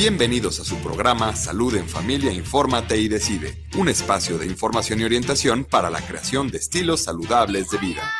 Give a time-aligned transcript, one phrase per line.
[0.00, 5.04] Bienvenidos a su programa Salud en Familia, Infórmate y Decide, un espacio de información y
[5.04, 8.10] orientación para la creación de estilos saludables de vida.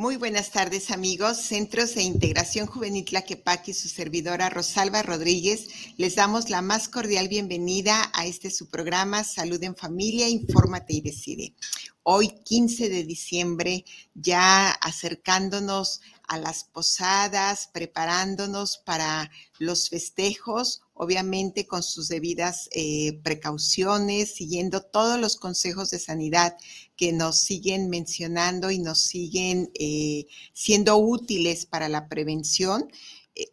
[0.00, 5.68] Muy buenas tardes amigos, Centros de Integración Juvenil Tlaquepaque y su servidora Rosalba Rodríguez
[5.98, 11.02] les damos la más cordial bienvenida a este su programa Salud en Familia, Infórmate y
[11.02, 11.54] Decide.
[12.02, 21.82] Hoy 15 de diciembre, ya acercándonos a las posadas, preparándonos para los festejos, obviamente con
[21.82, 26.58] sus debidas eh, precauciones, siguiendo todos los consejos de sanidad
[26.94, 32.92] que nos siguen mencionando y nos siguen eh, siendo útiles para la prevención.
[33.34, 33.46] Eh,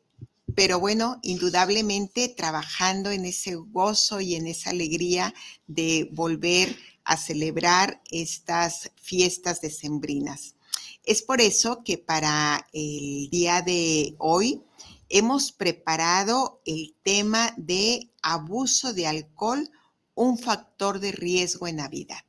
[0.55, 5.33] pero bueno, indudablemente trabajando en ese gozo y en esa alegría
[5.67, 6.75] de volver
[7.05, 10.55] a celebrar estas fiestas decembrinas.
[11.05, 14.61] Es por eso que para el día de hoy
[15.09, 19.69] hemos preparado el tema de abuso de alcohol,
[20.15, 22.23] un factor de riesgo en Navidad.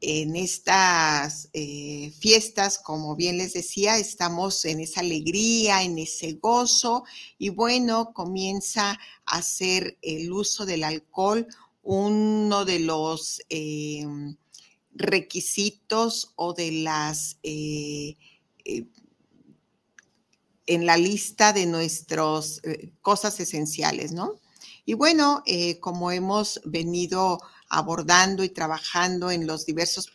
[0.00, 7.04] En estas eh, fiestas, como bien les decía, estamos en esa alegría, en ese gozo
[7.36, 11.48] y bueno, comienza a ser el uso del alcohol
[11.82, 14.04] uno de los eh,
[14.94, 18.16] requisitos o de las eh,
[20.68, 24.38] en la lista de nuestras eh, cosas esenciales, ¿no?
[24.84, 30.10] Y bueno, eh, como hemos venido abordando y trabajando en los diversos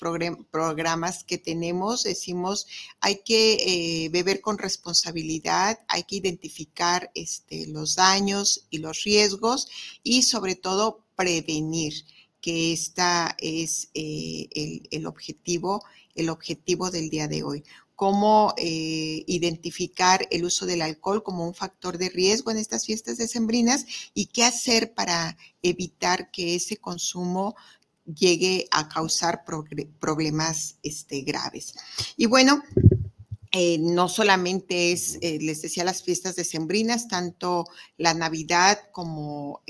[0.52, 2.68] programas que tenemos, decimos,
[3.00, 9.68] hay que eh, beber con responsabilidad, hay que identificar este, los daños y los riesgos
[10.02, 11.94] y sobre todo prevenir,
[12.42, 15.84] que esta es el objetivo,
[16.16, 17.64] el objetivo del día de hoy
[17.96, 23.18] cómo eh, identificar el uso del alcohol como un factor de riesgo en estas fiestas
[23.18, 27.56] decembrinas y qué hacer para evitar que ese consumo
[28.06, 29.44] llegue a causar
[30.00, 31.76] problemas este, graves.
[32.18, 32.64] Y bueno,
[33.52, 37.66] eh, no solamente es, eh, les decía, las fiestas decembrinas, tanto
[37.98, 39.62] la Navidad como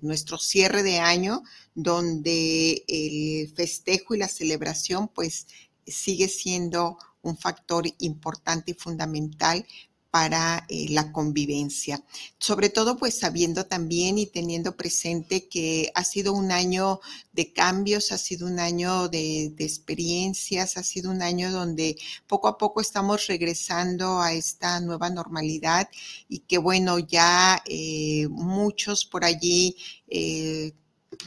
[0.00, 1.42] nuestro cierre de año,
[1.74, 5.46] donde el festejo y la celebración pues
[5.86, 9.64] sigue siendo un factor importante y fundamental
[10.12, 12.04] para eh, la convivencia.
[12.38, 17.00] Sobre todo, pues sabiendo también y teniendo presente que ha sido un año
[17.32, 21.96] de cambios, ha sido un año de, experiencias, ha sido un año donde
[22.26, 25.88] poco a poco estamos regresando a esta nueva normalidad
[26.28, 29.76] y que bueno, ya eh, muchos por allí
[30.08, 30.74] eh,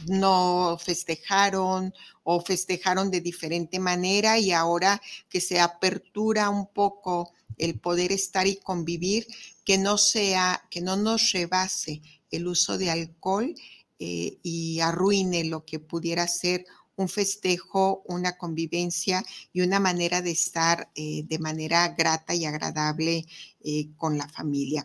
[0.06, 1.92] no festejaron
[2.28, 8.48] o festejaron de diferente manera y ahora que se apertura un poco el poder estar
[8.48, 9.28] y convivir,
[9.64, 13.54] que no sea, que no nos rebase el uso de alcohol
[14.00, 16.66] eh, y arruine lo que pudiera ser
[16.96, 23.24] un festejo, una convivencia y una manera de estar eh, de manera grata y agradable
[23.62, 24.84] eh, con la familia.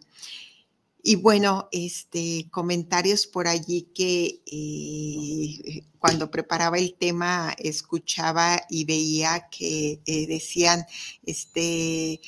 [1.04, 9.48] Y bueno, este, comentarios por allí que eh, cuando preparaba el tema escuchaba y veía
[9.50, 10.86] que eh, decían,
[11.26, 12.22] este,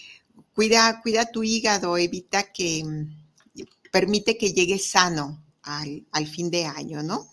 [0.56, 3.24] cuida, cuida tu hígado, evita que, mm,
[3.92, 7.32] permite que llegue sano al, al fin de año, ¿no?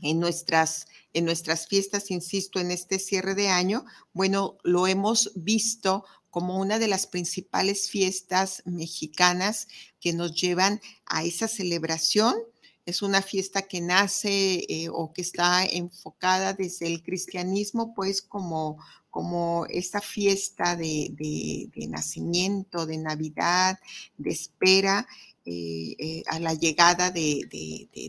[0.00, 3.84] En nuestras, en nuestras fiestas, insisto, en este cierre de año,
[4.14, 9.68] bueno, lo hemos visto como una de las principales fiestas mexicanas
[10.00, 12.34] que nos llevan a esa celebración.
[12.86, 18.78] Es una fiesta que nace eh, o que está enfocada desde el cristianismo, pues como,
[19.10, 23.78] como esta fiesta de, nacimiento, de Navidad,
[24.16, 25.06] de espera
[25.44, 27.46] eh, eh, a la llegada de,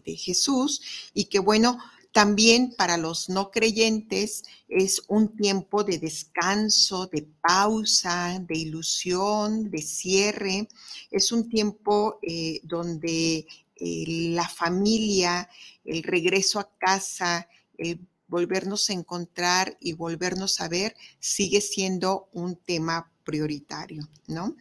[0.06, 0.82] de Jesús
[1.14, 1.80] y que bueno,
[2.12, 9.82] también para los no creyentes es un tiempo de descanso, de pausa, de ilusión, de
[9.82, 10.68] cierre.
[11.10, 15.50] Es un tiempo eh, donde eh, la familia,
[15.86, 17.48] el regreso a casa,
[17.78, 18.00] el
[18.32, 24.56] volvernos a encontrar y volvernos a ver sigue siendo un tema prioritario, ¿no?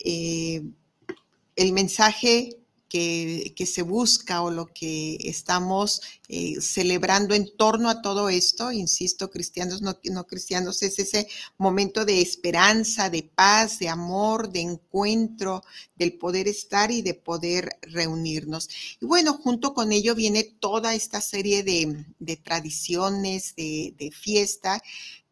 [0.00, 0.60] Eh,
[1.54, 2.58] el mensaje
[2.92, 9.30] que, se busca o lo que estamos eh, celebrando en torno a todo esto, insisto,
[9.30, 15.62] cristianos, no, no, cristianos, es ese momento de esperanza, de paz, de amor, de encuentro,
[15.96, 18.68] del poder estar y de poder reunirnos.
[19.00, 24.82] Y bueno, junto con ello viene toda esta serie de, tradiciones, de, de fiesta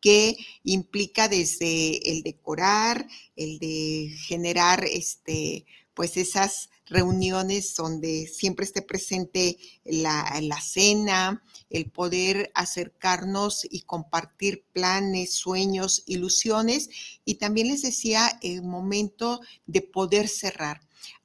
[0.01, 8.83] que implica desde el decorar, el de generar este, pues esas reuniones donde siempre esté
[8.83, 16.91] presente la, la, cena, el poder acercarnos y compartir planes, sueños, ilusiones
[17.25, 20.81] y también les decía el momento de poder cerrar.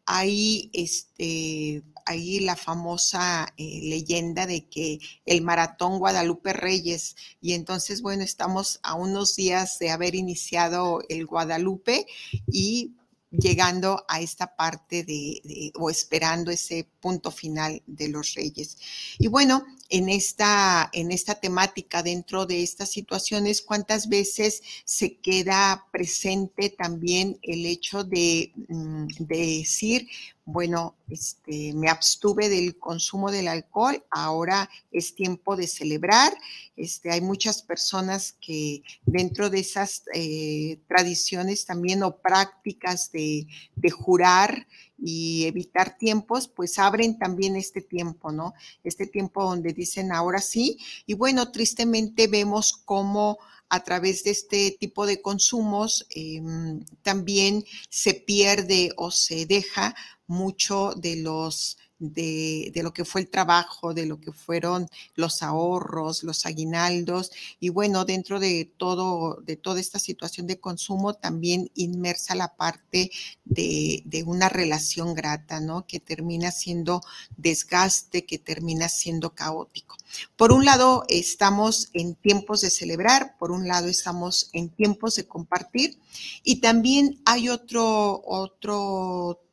[0.08, 8.04] Ahí, este, ahí la famosa eh, leyenda de que el maratón Guadalupe Reyes y entonces,
[8.04, 12.06] bueno, estamos a unos días de haber iniciado el Guadalupe
[12.52, 12.92] y
[13.38, 18.78] llegando a esta parte de, o esperando ese punto final de los reyes.
[19.18, 25.86] Y bueno, en esta, en esta temática, dentro de estas situaciones, ¿cuántas veces se queda
[25.92, 30.08] presente también el hecho de, mm, de decir,
[30.46, 36.38] bueno, este, me abstuve del consumo del alcohol, ahora es tiempo de celebrar.
[36.78, 43.90] Este, hay muchas personas que dentro de esas eh, tradiciones también o prácticas de, de
[43.90, 44.68] jurar
[44.98, 48.54] y evitar tiempos, pues abren también este tiempo, ¿no?
[48.84, 50.78] Este tiempo donde dicen ahora sí.
[51.06, 53.38] Y bueno, tristemente vemos cómo
[53.70, 59.96] a través de este tipo de consumos em, también se pierde o se deja
[60.28, 66.24] mucho de los de, lo que fue el trabajo, de lo que fueron los ahorros,
[66.24, 72.36] los aguinaldos y bueno, dentro de todo, de toda esta situación de consumo también inmersa
[72.36, 73.12] la parte
[73.46, 75.88] de, de una relación grata, ¿no?
[75.88, 77.02] Que termina siendo
[77.38, 79.96] desgaste, que termina siendo caótico.
[80.36, 85.28] Por un lado, estamos en tiempos de celebrar, por un lado, estamos en tiempos de
[85.28, 85.98] compartir
[86.44, 89.45] y también hay otro, otro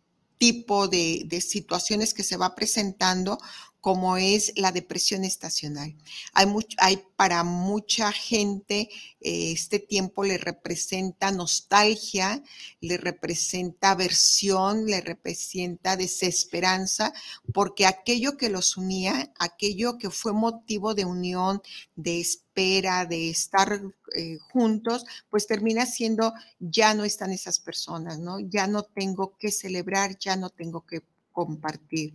[0.43, 3.39] tipo de, situaciones que se va presentando
[3.83, 5.97] como es la depresión estacional.
[6.33, 8.89] Hay, para mucha gente
[9.21, 12.41] eh, este tiempo le representa nostalgia,
[12.81, 17.13] le representa aversión, le representa desesperanza,
[17.53, 21.61] porque aquello que los unía, aquello que fue motivo de unión,
[21.97, 23.83] de espera, de estar
[24.15, 28.39] eh, juntos, pues termina siendo, ya no están esas personas, ¿no?
[28.39, 31.03] Ya no tengo que celebrar, ya no tengo que
[31.33, 32.15] compartir.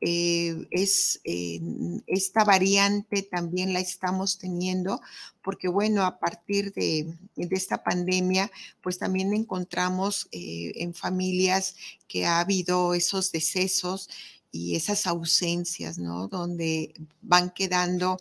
[0.00, 1.60] Eh, es eh,
[2.06, 5.00] esta variante también la estamos teniendo
[5.42, 8.50] porque bueno, a partir de, esta pandemia,
[8.80, 11.74] pues también encontramos eh, en familias
[12.08, 14.08] que ha habido esos decesos
[14.52, 16.28] y esas ausencias, ¿no?
[16.28, 18.18] Donde van quedando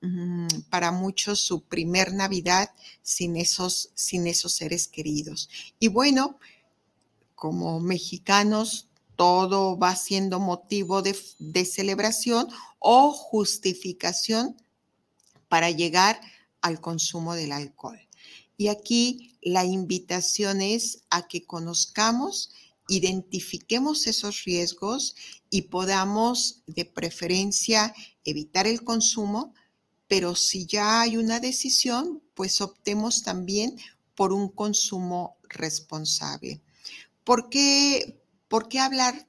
[0.00, 2.70] mm, para muchos su primer Navidad
[3.02, 5.50] sin esos, sin esos seres queridos.
[5.78, 6.38] Y bueno,
[7.34, 14.56] como mexicanos todo va siendo motivo de, celebración o justificación
[15.48, 16.20] para llegar
[16.60, 18.00] al consumo del alcohol.
[18.56, 22.50] Y aquí la invitación es a que conozcamos,
[22.88, 25.16] identifiquemos esos riesgos
[25.50, 29.54] y podamos de preferencia evitar el consumo,
[30.08, 33.76] pero si ya hay una decisión, pues optemos también
[34.14, 36.60] por un consumo responsable.
[37.24, 38.23] ¿Por qué,
[38.54, 39.26] ¿Por qué hablar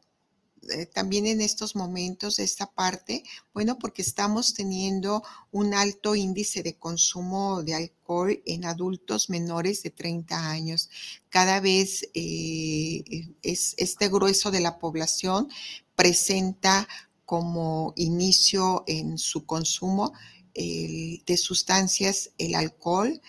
[0.69, 3.23] eh, también en estos momentos de esta parte?
[3.55, 9.89] Bueno, porque estamos teniendo un alto índice de consumo de alcohol en adultos menores de
[9.89, 10.91] 30 años.
[11.29, 13.03] Cada vez eh,
[13.41, 15.49] es, este grueso de la población
[15.95, 16.87] presenta
[17.25, 20.13] como inicio en su consumo
[20.53, 23.19] de sustancias el alcohol,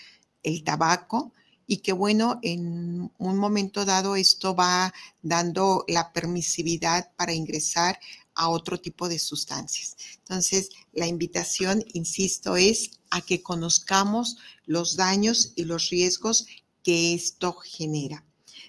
[0.43, 1.33] el tabaco,
[1.67, 4.93] y que bueno, en un momento dado esto va
[5.23, 7.99] dando la permisividad para ingresar
[8.35, 9.97] a otro tipo de sustancias.
[10.19, 16.47] Entonces, la invitación, insisto, es a que conozcamos los daños y los riesgos
[16.83, 18.25] que esto genera.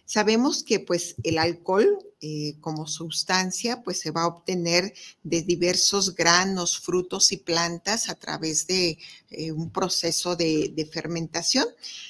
[0.05, 6.15] Sabemos que pues el alcohol eh, como sustancia pues se va a obtener de diversos
[6.15, 8.97] granos, frutos y plantas a través de
[9.29, 11.65] eh, un proceso de, fermentación.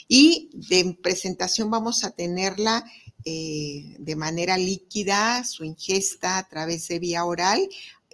[0.08, 2.86] Y de presentación vamos a tenerla
[3.26, 7.68] eh, de manera líquida, su ingesta a través de vía oral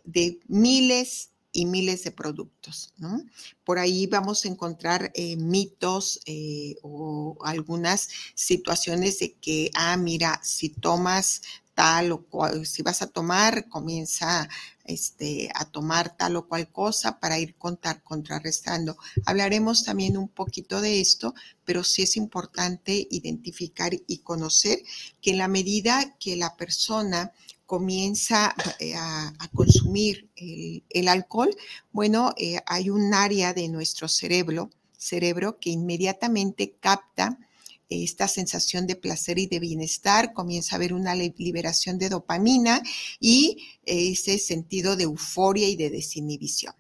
[0.04, 2.94] de miles y miles de productos.
[2.98, 3.22] ¿no?
[3.64, 10.42] Por ahí vamos a encontrar eh, mitos eh, o algunas situaciones de que, ah, mira,
[10.44, 11.42] si tomas
[11.76, 14.48] tal o cual, si vas a tomar, comienza
[14.84, 18.98] este, a tomar tal o cual cosa para ir contar, contrarrestando.
[19.26, 21.34] Hablaremos también un poquito de esto,
[21.66, 24.80] pero sí es importante identificar y conocer
[25.22, 27.32] que en la medida que la persona
[27.66, 31.56] comienza eh, a, consumir el, alcohol,
[31.92, 37.40] bueno, eh, hay un área de nuestro cerebro, cerebro que inmediatamente capta
[37.90, 42.82] esta sensación de placer y de bienestar, comienza a haber una liberación de dopamina
[43.20, 46.74] y ese sentido de euforia y de desinhibición.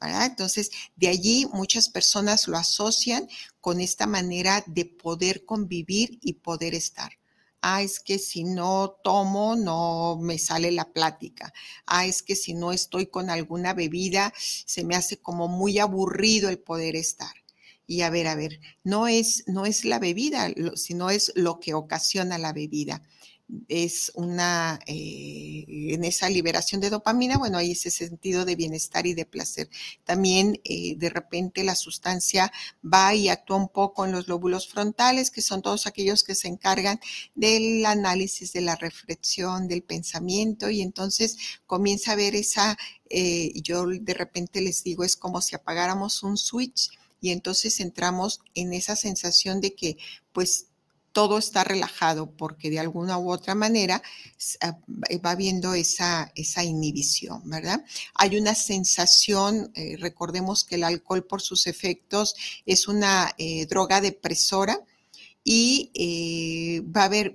[0.00, 3.28] Entonces, de allí muchas personas lo asocian
[3.60, 7.12] con esta manera de poder convivir y poder estar.
[7.66, 11.52] Ah, es que si no tomo, no me sale la plática.
[11.86, 16.50] Ah, es que si no estoy con alguna bebida, se me hace como muy aburrido
[16.50, 17.32] el poder estar
[17.86, 21.74] y a ver, a ver, no es, no es la bebida, sino es lo que
[21.74, 23.02] ocasiona la bebida.
[23.68, 29.14] Es una, eh, en esa liberación de dopamina, bueno, hay ese sentido de bienestar y
[29.14, 29.68] de placer.
[30.04, 35.30] También eh, de repente la sustancia va y actúa un poco en los lóbulos frontales,
[35.30, 37.00] que son todos aquellos que se encargan
[37.34, 42.76] del análisis, de la reflexión, del pensamiento, y entonces comienza a ver esa,
[43.10, 46.90] eh, yo de repente les digo, es como si apagáramos un switch
[47.24, 49.96] y entonces entramos en esa sensación de que
[50.32, 50.66] pues
[51.14, 54.02] todo está relajado porque de alguna u otra manera
[54.60, 54.76] ah,
[55.24, 57.82] va habiendo esa, esa inhibición, ¿verdad?
[58.16, 62.34] Hay una sensación, eh, recordemos que el alcohol por sus efectos
[62.66, 64.80] es una eh, droga depresora
[65.44, 67.32] y eh, va a haber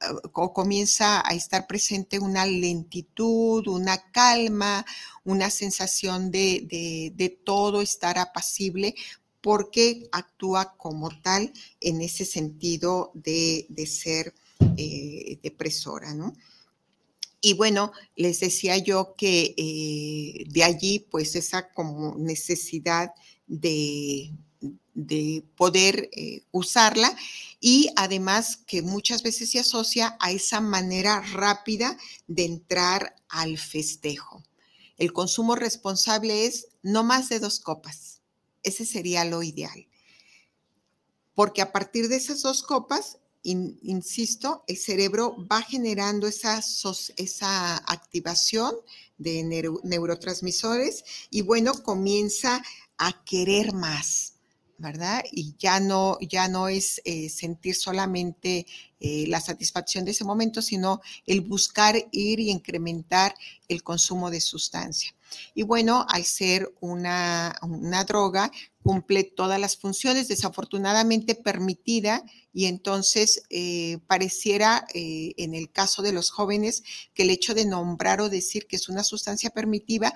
[0.00, 4.84] ah, o comienza a estar presente una lentitud, una calma,
[5.24, 8.94] una sensación de, de todo estar apacible,
[9.42, 14.34] porque actúa como tal en ese sentido de, ser
[14.76, 16.32] eh, depresora, ¿no?
[17.44, 23.10] Y bueno, les decía yo que eh, de allí, pues esa como necesidad
[23.48, 24.32] de,
[25.56, 27.16] poder eh, usarla
[27.60, 34.44] y además que muchas veces se asocia a esa manera rápida de entrar al festejo.
[34.98, 38.11] El consumo responsable es no más de dos copas
[38.62, 39.86] ese sería lo ideal.
[41.34, 46.62] Porque a partir de esas dos copas, insisto, el cerebro va generando esa,
[47.16, 48.74] esa activación
[49.18, 49.42] de
[49.82, 52.62] neurotransmisores y bueno, comienza
[52.98, 54.34] a querer más,
[54.78, 55.24] ¿verdad?
[55.32, 58.66] Y ya no, ya no es eh, sentir solamente
[59.00, 63.34] eh, la satisfacción de ese momento, sino el buscar ir y incrementar
[63.68, 65.14] el consumo de sustancia.
[65.54, 68.50] Y bueno, al ser una, una droga,
[68.82, 76.12] cumple todas las funciones, desafortunadamente permitida, y entonces eh, pareciera, eh, en el caso de
[76.12, 76.82] los jóvenes,
[77.14, 80.12] que el hecho de nombrar o decir que es una sustancia permitida,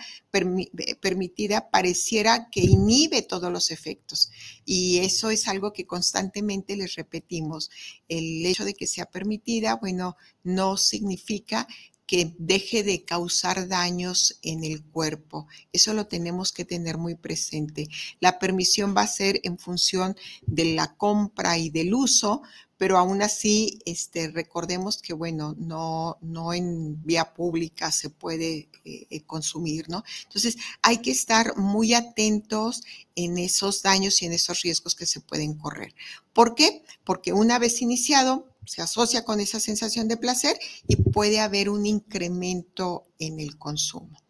[1.01, 4.31] permitida pareciera que inhibe todos los efectos.
[4.65, 7.71] Y eso es algo que constantemente les repetimos.
[8.09, 11.67] El hecho de que sea permitida, bueno, no significa
[12.07, 15.49] que deje de causar daños en el cuerpo.
[15.73, 17.89] Eso lo tenemos que tener muy presente.
[18.21, 22.43] La permisión va a ser en función de la compra y del uso,
[22.79, 29.07] pero aún así, este, recordemos que, bueno, no, no en vía pública se puede eh,
[29.09, 30.05] eh, consumir, ¿no?
[30.25, 32.83] Entonces, hay que estar muy atentos
[33.15, 35.95] en esos daños y en esos riesgos que se pueden correr.
[36.35, 36.83] ¿Por qué?
[37.03, 41.87] Porque una vez iniciado, se asocia con esa sensación de placer y puede haber un
[41.87, 44.21] incremento en el consumo.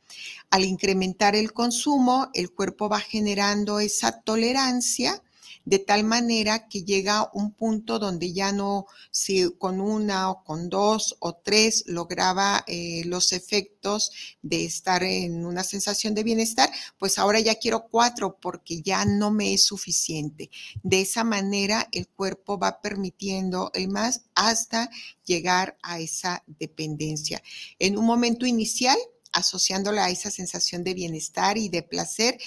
[0.50, 5.22] Al incrementar el consumo, el cuerpo va generando esa tolerancia
[5.66, 10.70] de tal manera que llega un punto donde ya no, si con una o con
[10.70, 17.18] dos o tres lograba eh, los efectos de estar en una sensación de bienestar, pues
[17.18, 20.50] ahora ya quiero cuatro porque ya no me es suficiente.
[20.84, 24.88] De esa manera el cuerpo va permitiendo el más hasta
[25.24, 27.42] llegar a esa dependencia.
[27.80, 28.96] En un momento inicial,
[29.32, 32.38] asociándola a esa sensación de bienestar y de placer,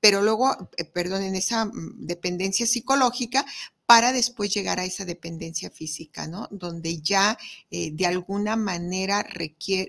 [0.00, 3.44] pero luego, eh, perdón, en esa mm, dependencia psicológica
[3.86, 6.46] para después llegar a esa dependencia física, ¿no?
[6.50, 7.38] Donde ya
[7.70, 9.26] eh, de alguna manera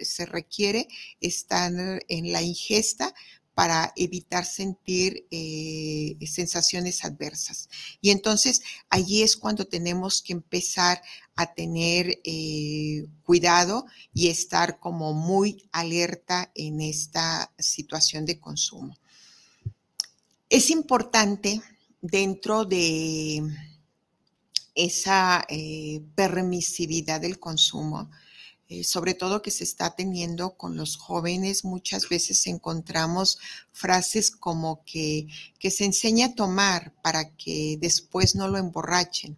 [0.02, 0.88] se requiere
[1.20, 1.72] estar
[2.08, 3.14] en la ingesta
[3.54, 7.68] para evitar sentir eh, sensaciones adversas.
[8.00, 11.02] Y entonces allí es cuando tenemos que empezar
[11.36, 12.22] a tener
[13.24, 18.96] cuidado y estar como muy alerta en esta situación de consumo.
[20.50, 21.62] Es importante
[22.02, 23.44] dentro de
[24.74, 28.10] esa eh, permisividad del consumo,
[28.68, 33.38] eh, sobre todo que se está teniendo con los jóvenes, muchas veces encontramos
[33.74, 35.28] frases como que,
[35.70, 39.38] se enseña a tomar para que después no lo emborrachen,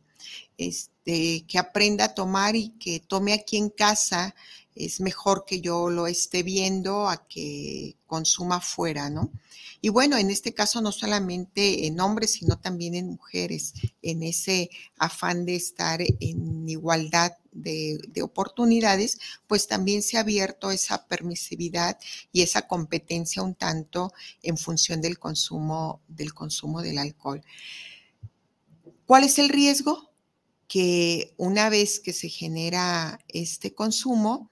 [0.57, 4.33] este, que aprenda a tomar y que tome aquí en casa
[4.75, 9.31] es mejor que yo lo esté viendo a que consuma fuera, ¿no?
[9.81, 14.69] Y bueno, en este caso no solamente en hombres, sino también en mujeres, en ese
[14.97, 21.97] afán de estar en igualdad de, oportunidades, pues también se ha abierto esa permisividad
[22.31, 24.13] y esa competencia un tanto
[24.43, 27.43] en función del consumo del consumo del alcohol.
[29.05, 30.11] ¿Cuál es el riesgo?
[30.67, 34.49] Que una vez que se genera este consumo,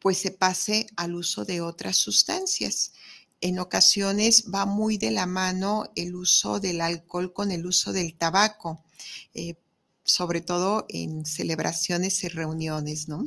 [0.00, 2.92] pues se pase al uso de otras sustancias.
[3.40, 8.14] En ocasiones va muy de la mano el uso del alcohol con el uso del
[8.14, 8.84] tabaco,
[9.34, 9.54] eh,
[10.04, 13.24] sobre todo en celebraciones y reuniones, ¿no?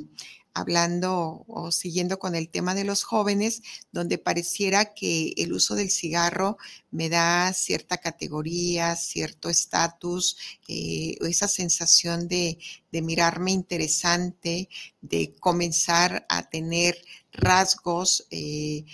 [0.53, 5.89] Hablando o siguiendo con el tema de los jóvenes, donde pareciera que el uso del
[5.89, 6.57] cigarro
[6.91, 12.57] me da cierta categoría, cierto estatus, eh, esa sensación de,
[12.91, 14.67] mirarme interesante,
[15.01, 16.97] de comenzar a tener
[17.31, 18.85] rasgos eh,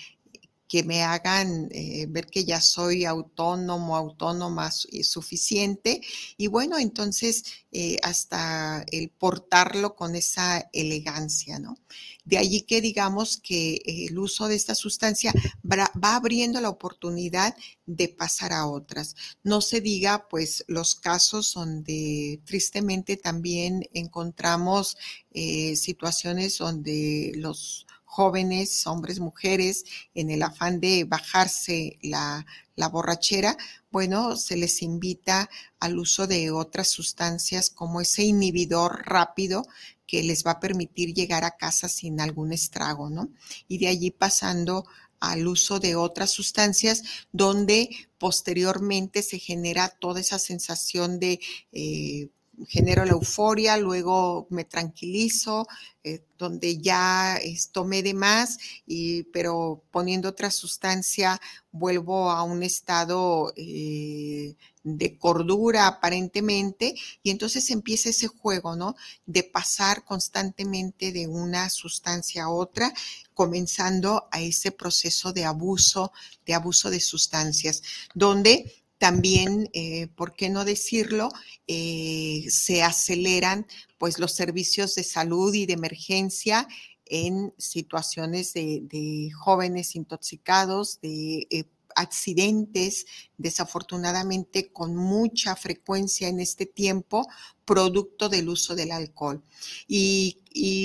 [0.67, 6.01] que me hagan eh, ver que ya soy autónomo, autónoma suficiente.
[6.37, 11.77] Y bueno, entonces eh, hasta el portarlo con esa elegancia, ¿no?
[12.25, 15.33] De allí que digamos que el uso de esta sustancia
[15.63, 17.55] va, abriendo la oportunidad
[17.85, 19.15] de pasar a otras.
[19.43, 24.97] No se diga, pues, los casos donde tristemente también encontramos
[25.31, 27.86] eh, situaciones donde los
[28.17, 32.47] jóvenes, hombres, mujeres, en el afán de bajarse la,
[32.91, 33.55] borrachera,
[33.91, 39.67] bueno, se les invita al uso de otras sustancias como ese inhibidor rápido
[40.07, 43.29] que les va a permitir llegar a casa sin algún estrago, ¿no?
[43.67, 44.87] Y de allí pasando
[45.19, 51.39] al uso de otras sustancias donde posteriormente se genera toda esa sensación de
[51.71, 52.29] eh,
[52.65, 55.67] genero la euforia, luego me tranquilizo,
[56.03, 57.39] eh, donde ya
[57.71, 61.39] tomé de más, y, pero poniendo otra sustancia
[61.71, 68.95] vuelvo a un estado eh, de cordura aparentemente, y entonces empieza ese juego, ¿no?
[69.25, 72.93] De pasar constantemente de una sustancia a otra,
[73.33, 76.11] comenzando a ese proceso de abuso,
[76.45, 77.83] de abuso de sustancias,
[78.15, 81.29] donde también, eh, ¿por qué no decirlo?
[81.67, 86.67] Eh, se aceleran pues los servicios de salud y de emergencia
[87.05, 91.63] en situaciones de, jóvenes intoxicados, de eh,
[91.97, 93.05] accidentes,
[93.37, 97.27] desafortunadamente con mucha frecuencia en este tiempo,
[97.65, 99.43] producto del uso del alcohol.
[99.87, 100.37] Y,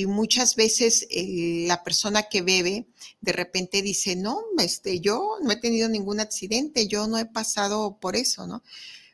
[0.08, 2.86] muchas veces eh, la persona que bebe
[3.22, 7.96] de repente dice, no, este, yo no he tenido ningún accidente, yo no he pasado
[7.98, 8.62] por eso, ¿no?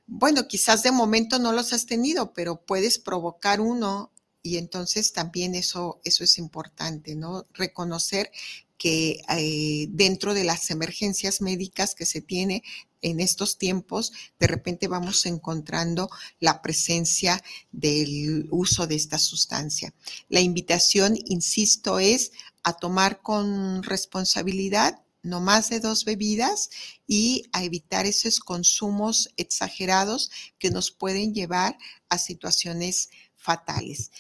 [0.07, 4.11] Bueno, quizás de momento no los has tenido, pero puedes provocar uno
[4.43, 7.47] y entonces también eso, eso es importante, ¿no?
[7.53, 8.33] Reconocer
[8.79, 12.62] que eh, dentro de las emergencias médicas que se tiene
[13.03, 16.09] en estos tiempos, de repente vamos encontrando
[16.41, 19.95] la presencia del uso de esta sustancia.
[20.29, 26.71] La invitación, insisto, es a tomar con responsabilidad no más de dos bebidas
[27.07, 31.77] y a evitar esos consumos exagerados que nos pueden llevar
[32.09, 34.11] a situaciones fatales.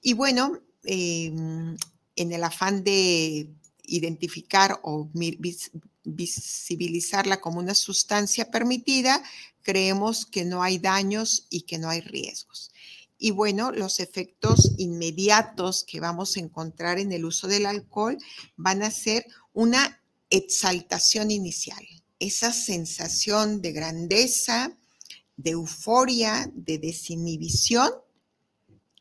[0.00, 1.76] Y bueno, em,
[2.16, 3.48] en el afán de
[3.88, 5.10] identificar o
[6.04, 9.22] visibilizarla como una sustancia permitida,
[9.62, 12.70] creemos que no hay daños y que no hay riesgos.
[13.18, 18.16] Y bueno, los efectos inmediatos que vamos a encontrar en el uso del alcohol
[18.56, 21.84] van a ser una exaltación inicial,
[22.20, 24.76] esa sensación de grandeza,
[25.36, 27.90] de euforia, de desinhibición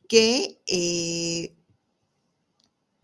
[0.07, 1.53] que eh,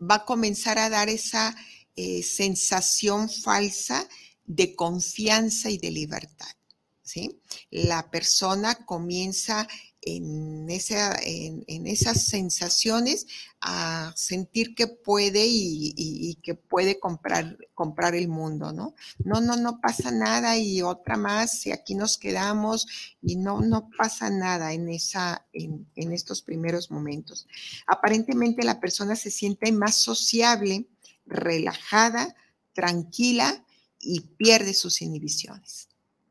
[0.00, 1.54] va a comenzar a dar esa
[1.96, 4.08] eh, sensación falsa
[4.44, 6.54] de confianza y de libertad.
[7.02, 7.40] ¿sí?
[7.70, 9.68] La persona comienza
[10.06, 13.26] en, en, esas sensaciones
[13.60, 18.94] a sentir que puede y, que puede comprar, comprar el mundo, ¿no?
[19.18, 22.86] No, no, no pasa nada y otra más y aquí nos quedamos
[23.22, 27.46] y no, no pasa nada en, esa, en, en estos primeros momentos.
[27.86, 30.86] Aparentemente la persona se siente más sociable,
[31.26, 32.34] relajada,
[32.72, 33.64] tranquila
[34.00, 35.88] y pierde sus inhibiciones.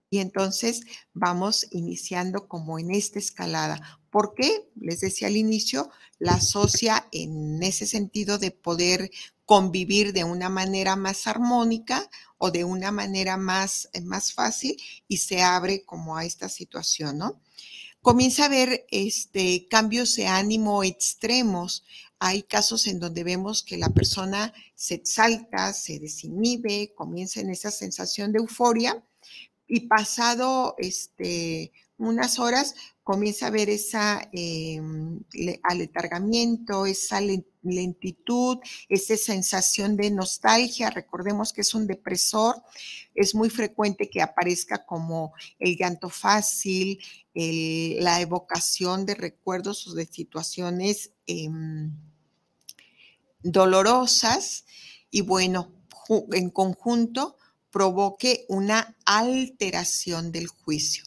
[0.10, 0.82] Y entonces
[1.14, 4.00] vamos iniciando como en esta escalada.
[4.12, 4.70] ¿Por qué?
[4.76, 9.10] Les decía al inicio, la asocia en ese sentido de poder
[9.46, 14.78] convivir de una manera más armónica o de una manera más, eh, más fácil
[15.08, 17.42] y se abre como a esta situación, ¿no?
[18.02, 21.86] Comienza a haber este, cambios de ánimo extremos.
[22.26, 27.70] Hay casos en donde vemos que la persona se exalta, se desinhibe, comienza en esa
[27.70, 29.04] sensación de euforia
[29.68, 34.82] y pasado este, unas horas comienza a ver esa eh,
[35.64, 37.20] aletargamiento, esa
[37.62, 40.92] lentitud, esa sensación de nostalgia.
[40.92, 42.56] Recordemos que es un depresor.
[43.14, 47.00] Es muy frecuente que aparezca como el llanto fácil,
[47.34, 51.92] la evocación de recuerdos o de situaciones em,
[53.44, 54.66] dolorosas.
[55.12, 55.72] Y bueno,
[56.32, 57.38] en conjunto
[57.72, 61.04] provoque una alteración del juicio.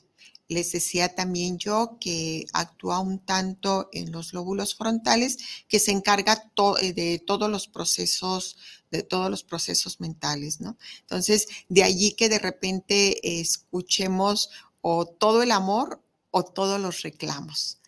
[0.48, 6.52] Les decía también yo que actúa un tanto en los lóbulos frontales, que se encarga
[6.80, 8.56] eh, de todos los procesos,
[8.90, 10.78] de todos los procesos mentales, ¿no?
[11.00, 17.78] Entonces, de allí que de repente escuchemos o todo el amor o todos los reclamos.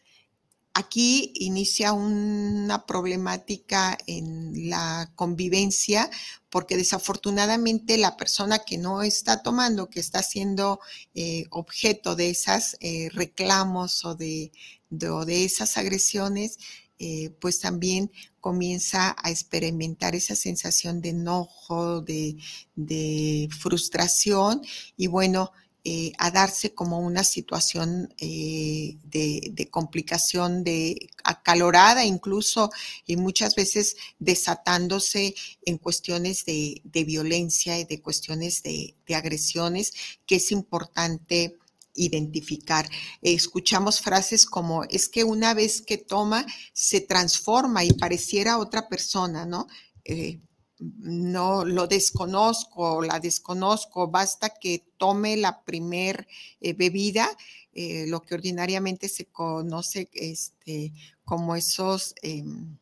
[0.78, 6.08] Aquí inicia una problemática en la convivencia
[6.50, 10.78] porque desafortunadamente la persona que no está tomando, que está siendo
[11.16, 14.52] eh, objeto de esos eh, reclamos o de,
[14.88, 16.58] de, esas agresiones,
[17.00, 22.36] eh, pues también comienza a experimentar esa sensación de enojo, de,
[22.76, 24.62] de frustración.
[24.96, 25.50] Y bueno,
[25.84, 32.70] eh, a darse como una situación eh, de, complicación, de acalorada incluso,
[33.06, 39.92] y muchas veces desatándose en cuestiones de, violencia y de cuestiones de, agresiones,
[40.26, 41.56] que es importante
[41.94, 42.88] identificar.
[43.22, 49.46] escuchamos frases como, es que una vez que toma, se transforma y pareciera otra persona,
[49.46, 49.68] ¿no?
[50.04, 50.40] Eh,
[50.80, 56.26] no lo desconozco, la desconozco, basta que tome la primer
[56.60, 57.28] eh, bebida,
[57.72, 60.92] eh, lo que ordinariamente se conoce este,
[61.24, 62.76] como esos em,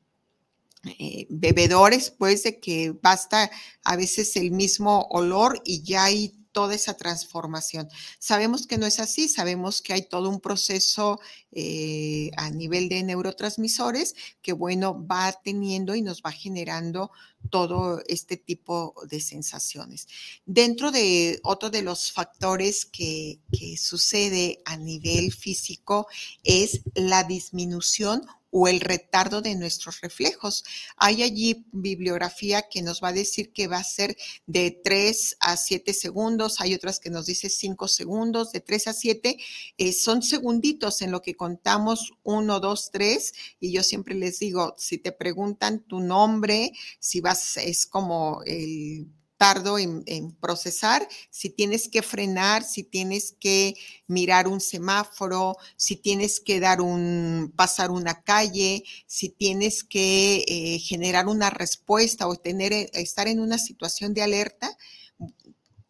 [0.99, 3.51] eh, bebedores, pues de que basta
[3.85, 7.87] a veces el mismo olor y ya hay toda esa transformación.
[8.19, 11.21] Sabemos que no es así, sabemos que hay todo un proceso
[11.53, 17.11] eh, a nivel de neurotransmisores que, bueno, va teniendo y nos va generando
[17.51, 20.09] todo este tipo de sensaciones.
[20.47, 26.07] Dentro de otro de los factores que, que sucede a nivel físico
[26.43, 28.23] es la disminución
[28.59, 30.65] o el retardo de nuestros reflejos.
[30.97, 34.17] Hay allí bibliografía que nos va a decir que va a ser
[34.47, 38.93] de 3 a 7 segundos, hay otras que nos dice 5 segundos, de 3 a
[38.95, 39.37] 7,
[39.77, 44.75] eh, son segunditos en lo que contamos 1, 2, 3, y yo siempre les digo,
[44.79, 51.89] si te preguntan tu nombre, si vas, es como el tardo en, procesar, si tienes
[51.89, 53.75] que frenar, si tienes que
[54.07, 60.79] mirar un semáforo, si tienes que dar un, pasar una calle, si tienes que eh,
[60.79, 64.77] generar una respuesta o eh, estar en una situación de alerta,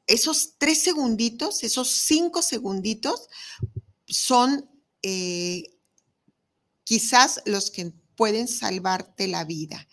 [0.06, 3.28] esos tres segunditos, esos cinco segunditos
[4.06, 4.68] son
[5.02, 5.64] eh,
[6.84, 9.86] quizás los que pueden salvarte la vida.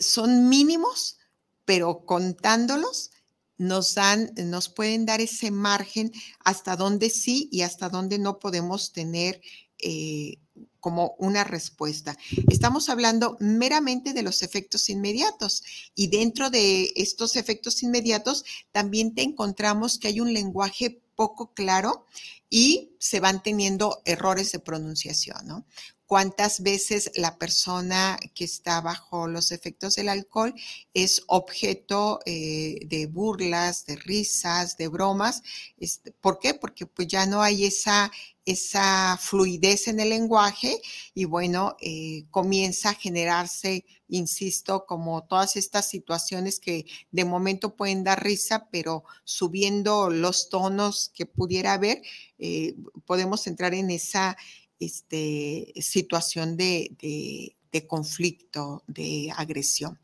[0.00, 1.18] son mínimos,
[1.64, 3.10] pero contándolos
[3.56, 8.92] nos dan, nos pueden dar ese margen hasta donde sí y hasta donde no podemos
[8.92, 9.40] tener
[9.78, 10.38] eh,
[10.80, 12.16] como una respuesta.
[12.50, 15.62] Estamos hablando meramente de los efectos inmediatos
[15.94, 22.04] y dentro de estos efectos inmediatos también te encontramos que hay un lenguaje poco claro
[22.50, 25.66] y se van teniendo errores de pronunciación, ¿no?
[26.06, 30.54] Cuántas veces la persona que está bajo los efectos del alcohol
[30.92, 35.42] es objeto eh, de burlas, de risas, de bromas.
[35.78, 36.54] Este, ¿Por qué?
[36.54, 38.10] Porque pues ya no hay esa,
[38.44, 40.80] esa fluidez en el lenguaje
[41.14, 48.04] y bueno, eh, comienza a generarse, insisto, como todas estas situaciones que de momento pueden
[48.04, 52.02] dar risa, pero subiendo los tonos que pudiera haber,
[52.38, 52.74] eh,
[53.06, 54.36] podemos entrar en esa
[54.78, 57.56] este, situación de,
[57.86, 59.98] conflicto, de agresión.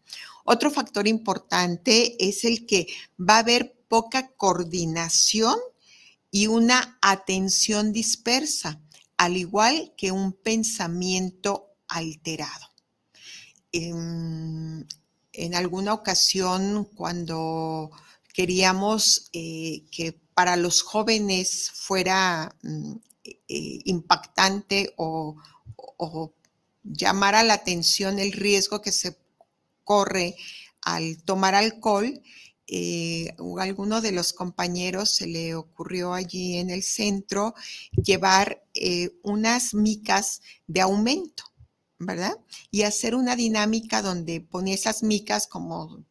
[0.45, 2.87] Otro factor importante es el que
[3.19, 5.57] va a haber poca coordinación
[6.31, 8.81] y una atención dispersa,
[9.17, 12.67] al igual que un pensamiento alterado.
[13.73, 14.87] En,
[15.33, 17.91] en alguna ocasión, cuando
[18.33, 22.95] queríamos eh, que para los jóvenes fuera mm,
[23.49, 25.37] impactante o,
[25.77, 26.33] o
[26.83, 29.17] llamara la atención el riesgo que se
[29.85, 30.37] corre
[30.83, 32.23] al tomar alcohol
[32.73, 37.53] eh, alguno de los compañeros se le ocurrió allí en el centro
[37.91, 41.43] llevar eh, unas micas de aumento,
[41.99, 42.39] ¿verdad?
[42.71, 46.05] Y hacer una dinámica donde ponía esas micas como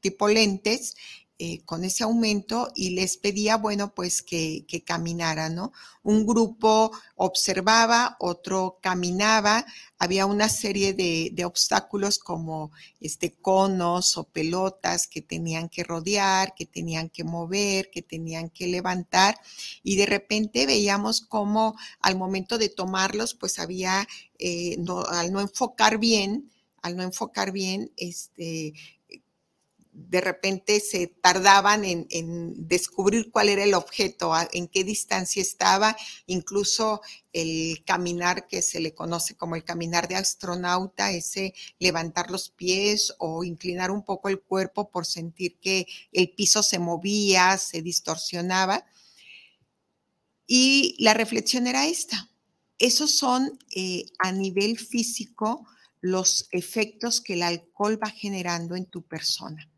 [0.00, 0.96] tipo lentes
[1.36, 5.72] eh, con ese aumento y les pedía, bueno, pues que, que caminaran, ¿no?
[6.04, 9.66] Un grupo observaba, otro caminaba,
[9.98, 12.70] había una serie de, de, obstáculos como
[13.00, 18.68] este, conos o pelotas que tenían que rodear, que tenían que mover, que tenían que
[18.68, 19.36] levantar
[19.82, 24.06] y de repente veíamos cómo al momento de tomarlos, pues había,
[24.38, 28.74] eh, no, al no enfocar bien, al no enfocar bien, este,
[29.94, 37.00] de repente se tardaban en, descubrir cuál era el objeto, en qué distancia estaba, incluso
[37.32, 43.14] el caminar que se le conoce como el caminar de astronauta, ese levantar los pies
[43.18, 48.84] o inclinar un poco el cuerpo por sentir que el piso se movía, se distorsionaba.
[50.46, 52.30] Y la reflexión era esta.
[52.78, 55.66] Esos son eh, a nivel físico
[56.00, 59.70] los efectos que el alcohol va generando en tu persona.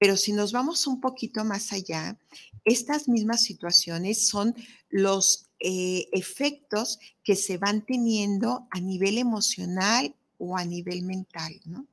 [0.00, 2.18] Pero si nos vamos un poquito más allá,
[2.64, 4.56] estas mismas situaciones son
[4.88, 11.86] los eh, efectos que se van teniendo a nivel emocional o a nivel mental, ¿no?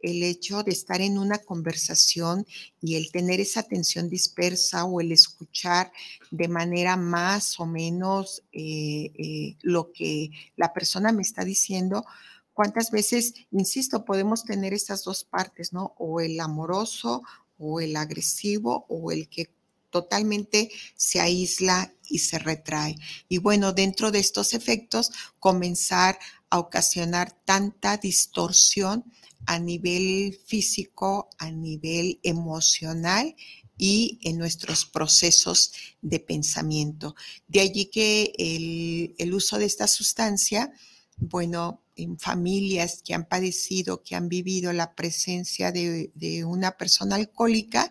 [0.00, 2.46] El hecho de estar en una conversación
[2.80, 5.90] y el tener esa atención dispersa o el escuchar
[6.30, 12.06] de manera más o menos eh, eh, lo que la persona me está diciendo,
[12.54, 15.96] ¿cuántas veces, insisto, podemos tener estas dos partes, ¿no?
[15.98, 17.24] O el amoroso
[17.58, 19.50] o el agresivo o el que
[19.90, 22.96] totalmente se aísla y se retrae.
[23.28, 26.18] Y bueno, dentro de estos efectos, comenzar
[26.50, 29.04] a ocasionar tanta distorsión
[29.46, 33.34] a nivel físico, a nivel emocional
[33.78, 37.14] y en nuestros procesos de pensamiento.
[37.46, 40.72] De allí que el, el uso de esta sustancia,
[41.16, 47.90] bueno, en familias que han padecido, que han vivido la presencia de, una persona alcohólica,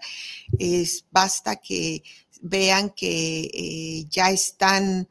[0.57, 2.03] es, basta que
[2.41, 5.07] vean que eh, ya están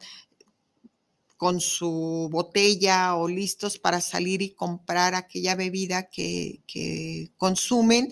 [1.37, 8.11] con su botella o listos para salir y comprar aquella bebida que, que consumen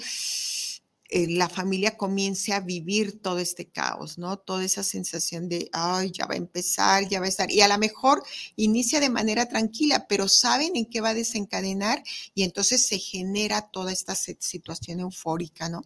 [1.10, 4.38] eh, la familia comience a vivir todo este caos, ¿no?
[4.38, 7.52] Toda esa sensación de, ay, ya va a empezar, ya va a estar.
[7.52, 8.24] Y a lo mejor
[8.56, 12.02] inicia de manera tranquila, pero saben en qué va a desencadenar
[12.34, 15.84] y entonces se genera toda esta situación eufórica, ¿no?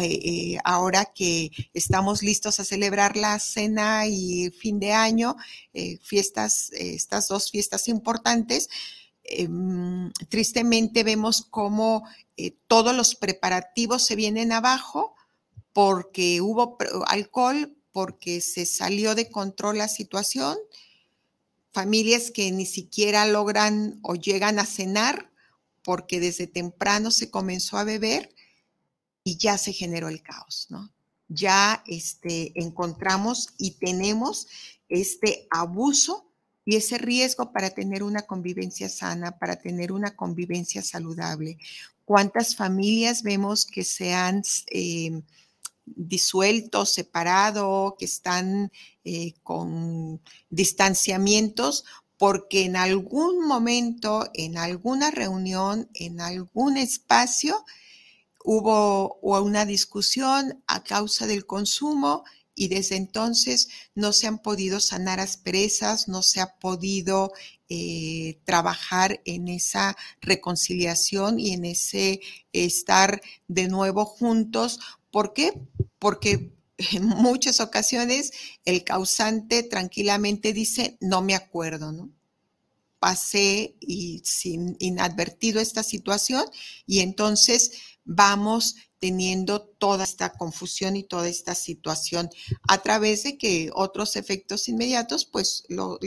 [0.00, 5.36] Eh, eh, ahora que estamos listos a celebrar la cena y fin de año,
[6.02, 8.68] fiestas, estas dos fiestas importantes,
[9.28, 12.04] em, tristemente vemos cómo
[12.36, 15.14] eh, todos los preparativos se vienen abajo
[15.72, 20.56] porque hubo alcohol, porque se salió de control la situación,
[21.72, 25.30] familias que ni siquiera logran o llegan a cenar
[25.82, 28.34] porque desde temprano se comenzó a beber
[29.24, 30.92] y ya se generó el caos, ¿no?
[31.28, 34.48] Ya este, encontramos y tenemos
[34.88, 36.27] este abuso
[36.68, 41.56] y ese riesgo para tener una convivencia sana, para tener una convivencia saludable.
[42.04, 45.22] Cuántas familias vemos que se han eh,
[45.86, 48.70] disuelto, separado, que están
[49.02, 51.86] eh, con distanciamientos,
[52.18, 57.64] porque en algún momento, en alguna reunión, en algún espacio,
[58.44, 62.24] hubo una discusión a causa del consumo
[62.58, 67.32] y desde entonces no se han podido sanar asperezas, no se ha podido
[67.68, 72.20] eh, trabajar en esa reconciliación y en ese
[72.52, 74.80] estar de nuevo juntos.
[75.12, 75.52] ¿Por qué?
[76.00, 78.32] Porque en muchas ocasiones
[78.64, 82.10] el causante tranquilamente dice, no me acuerdo, ¿no?
[82.98, 86.44] Pasé y sin inadvertido esta situación
[86.86, 87.70] y entonces
[88.04, 92.28] vamos teniendo toda esta confusión y toda esta situación
[92.68, 95.98] a través de que otros efectos inmediatos, pues lo,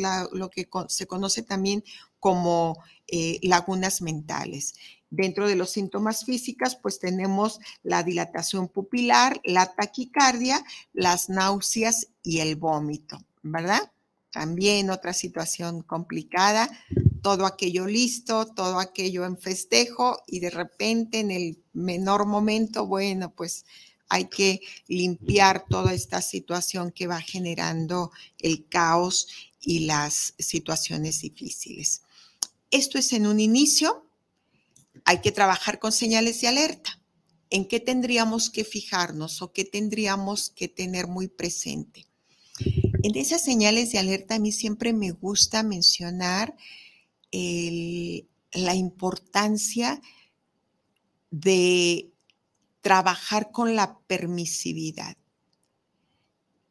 [0.49, 1.83] que se conoce también
[2.19, 2.77] como
[3.07, 4.75] eh, lagunas mentales.
[5.09, 12.39] Dentro de los síntomas físicos, pues tenemos la dilatación pupilar, la taquicardia, las náuseas y
[12.39, 13.91] el vómito, ¿verdad?
[14.31, 16.69] También otra situación complicada,
[17.21, 23.33] todo aquello listo, todo aquello en festejo y de repente en el menor momento, bueno,
[23.33, 23.65] pues
[24.09, 29.27] hay que limpiar toda esta situación que va generando el caos
[29.61, 32.01] y las situaciones difíciles.
[32.71, 34.05] Esto es en un inicio.
[35.05, 36.99] Hay que trabajar con señales de alerta.
[37.49, 42.05] ¿En qué tendríamos que fijarnos o qué tendríamos que tener muy presente?
[43.03, 46.55] En esas señales de alerta a mí siempre me gusta mencionar
[47.31, 50.01] la importancia
[51.29, 52.11] de
[52.81, 55.15] trabajar con la permisividad.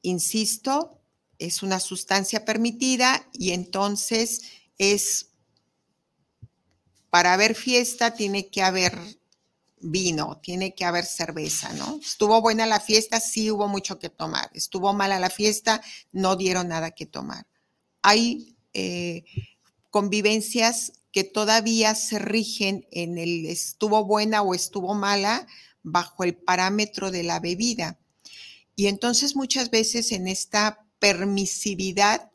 [0.02, 1.00] Insisto,
[1.38, 4.42] es una sustancia permitida y entonces
[4.78, 5.30] es,
[7.08, 8.98] para haber fiesta tiene que haber
[9.80, 11.98] vino, tiene que haber cerveza, ¿no?
[12.02, 14.50] Estuvo buena la fiesta, sí hubo mucho que tomar.
[14.52, 15.80] Estuvo mala la fiesta,
[16.12, 17.46] no dieron nada que tomar.
[18.02, 19.24] Hay eh,
[19.90, 25.46] convivencias que todavía se rigen en el estuvo buena o estuvo mala
[25.82, 27.98] bajo el parámetro de la bebida.
[28.76, 32.30] Y entonces muchas veces en esta permisividad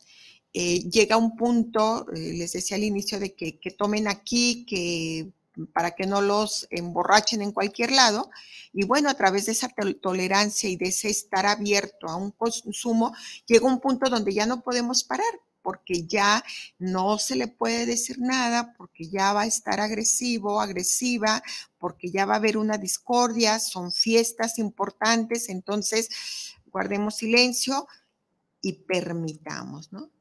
[0.54, 5.32] eh, llega un punto, eh, les decía al inicio, de que, que tomen aquí, que
[5.74, 8.30] para que no los emborrachen en cualquier lado.
[8.74, 9.70] Y bueno, a través de esa
[10.02, 13.14] tolerancia y de ese estar abierto a un consumo,
[13.46, 15.26] llega un punto donde ya no podemos parar
[15.66, 16.46] porque ya
[16.78, 21.42] no se le puede decir nada, porque ya va a estar agresivo, agresiva,
[21.80, 26.08] porque ya va a haber una discordia, son fiestas importantes, entonces
[26.68, 27.88] guardemos silencio
[28.62, 30.12] y permitamos, ¿no?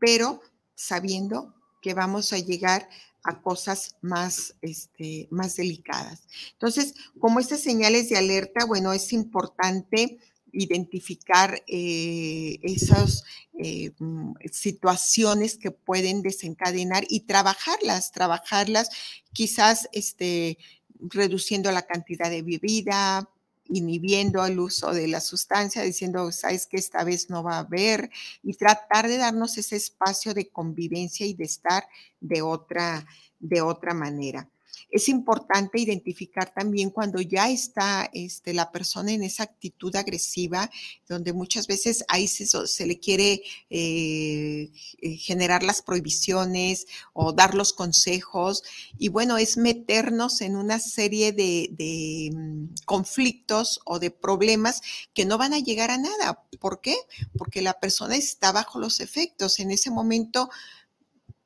[0.00, 0.40] Pero
[0.74, 2.88] sabiendo que vamos a llegar
[3.22, 6.26] a cosas más, este, más delicadas.
[6.54, 10.18] Entonces, como estas señales de alerta, bueno, es importante
[10.52, 13.24] identificar eh, esas
[13.58, 18.90] eh, mm, situaciones que pueden desencadenar y trabajarlas, trabajarlas
[19.32, 20.58] quizás este,
[21.00, 23.28] reduciendo la cantidad de bebida,
[23.72, 28.10] inhibiendo el uso de la sustancia, diciendo, sabes que esta vez no va a haber,
[28.42, 31.84] y tratar de darnos ese espacio de convivencia y de estar
[32.20, 33.06] de otra,
[33.38, 34.48] de otra manera.
[34.90, 40.70] Es importante identificar también cuando ya está este, la persona en esa actitud agresiva,
[41.08, 47.72] donde muchas veces ahí se, le quiere eh, eh, generar las prohibiciones o dar los
[47.72, 48.62] consejos.
[48.98, 54.80] Y bueno, es meternos en una serie de, de mm, conflictos o de problemas
[55.14, 56.42] que no van a llegar a nada.
[56.58, 56.96] ¿Por qué?
[57.38, 59.60] Porque la persona está bajo los efectos.
[59.60, 60.50] En ese momento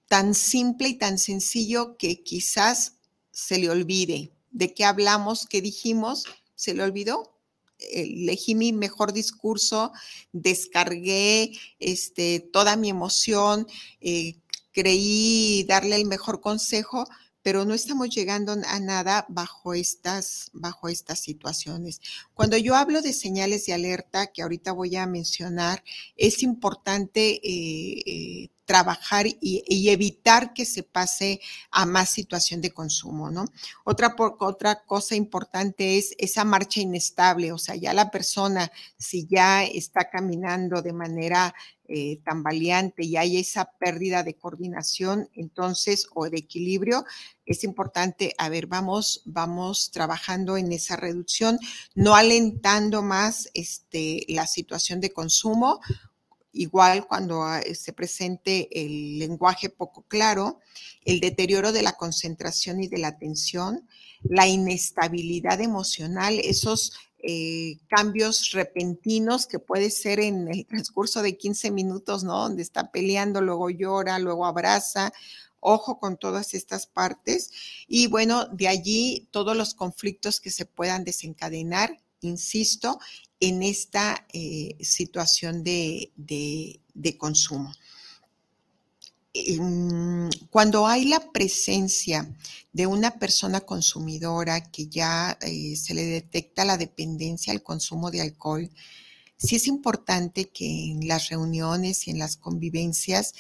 [0.09, 2.95] tan simple y tan sencillo que quizás
[3.35, 4.33] se le olvide.
[4.51, 5.47] ¿De qué hablamos?
[5.47, 6.25] ¿Qué dijimos?
[6.55, 7.35] ¿Se le olvidó?
[7.79, 9.93] Elegí mi mejor discurso,
[10.33, 13.67] descargué este, toda mi emoción,
[14.01, 14.37] eh,
[14.73, 17.07] creí darle el mejor consejo,
[17.43, 22.01] pero no estamos llegando a nada bajo estas, bajo estas situaciones.
[22.33, 25.85] Cuando yo hablo de señales de alerta, que ahorita voy a mencionar,
[26.17, 33.31] es importante eh, eh, trabajar y, evitar que se pase a más situación de consumo,
[33.31, 33.45] ¿no?
[33.85, 39.65] Otra, otra cosa importante es esa marcha inestable, o sea, ya la persona, si ya
[39.65, 41.55] está caminando de manera
[41.87, 47.05] eh, tambaleante y hay esa pérdida de coordinación, entonces, o de equilibrio,
[47.45, 51.59] es importante, a ver, vamos, vamos trabajando en esa reducción,
[51.95, 55.81] no alentando más este, la situación de consumo
[56.55, 60.61] igual cuando ah, se presente el lenguaje poco claro,
[61.05, 63.87] el deterioro de la concentración y de la atención,
[64.23, 66.93] la inestabilidad emocional, esos
[67.27, 72.39] eh, cambios repentinos que puede ser en el transcurso de 15 minutos, ¿no?
[72.39, 75.11] Donde está peleando, luego llora, luego abraza.
[75.61, 77.51] Ojo con todas estas partes.
[77.89, 82.99] Y bueno, de allí todos los conflictos que se puedan desencadenar, insisto,
[83.41, 86.81] en esta eh, situación de,
[87.19, 87.73] consumo.
[89.33, 92.33] Em, cuando hay la presencia
[92.73, 98.21] de una persona consumidora que ya eh, se le detecta la dependencia al consumo de
[98.21, 98.71] alcohol,
[99.37, 103.35] sí es importante que en las reuniones y en las convivencias